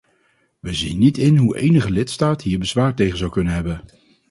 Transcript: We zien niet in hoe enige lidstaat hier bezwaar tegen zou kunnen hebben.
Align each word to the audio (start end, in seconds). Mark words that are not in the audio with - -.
We 0.59 0.73
zien 0.73 0.99
niet 0.99 1.17
in 1.17 1.37
hoe 1.37 1.57
enige 1.57 1.89
lidstaat 1.89 2.41
hier 2.41 2.59
bezwaar 2.59 2.95
tegen 2.95 3.17
zou 3.17 3.31
kunnen 3.31 3.53
hebben. 3.53 3.81